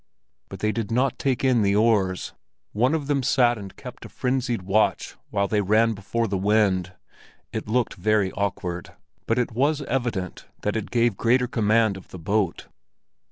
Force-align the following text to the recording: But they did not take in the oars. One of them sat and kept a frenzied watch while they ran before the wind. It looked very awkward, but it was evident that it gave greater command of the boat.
But 0.49 0.61
they 0.61 0.71
did 0.71 0.89
not 0.89 1.19
take 1.19 1.43
in 1.43 1.61
the 1.61 1.75
oars. 1.75 2.33
One 2.71 2.95
of 2.95 3.05
them 3.05 3.21
sat 3.21 3.55
and 3.59 3.75
kept 3.75 4.03
a 4.03 4.09
frenzied 4.09 4.63
watch 4.63 5.15
while 5.29 5.47
they 5.47 5.61
ran 5.61 5.93
before 5.93 6.27
the 6.27 6.39
wind. 6.39 6.93
It 7.53 7.67
looked 7.67 7.93
very 7.93 8.31
awkward, 8.31 8.93
but 9.27 9.37
it 9.37 9.51
was 9.51 9.83
evident 9.83 10.47
that 10.63 10.75
it 10.75 10.89
gave 10.89 11.17
greater 11.17 11.45
command 11.45 11.97
of 11.97 12.07
the 12.07 12.17
boat. 12.17 12.67